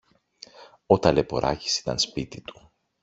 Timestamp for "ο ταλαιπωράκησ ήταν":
0.85-1.99